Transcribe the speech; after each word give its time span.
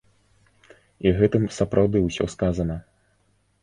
І 1.05 1.13
гэтым 1.19 1.47
сапраўды 1.59 1.97
ўсё 2.09 2.25
сказана. 2.39 2.85